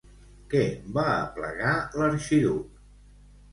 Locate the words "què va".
0.53-1.03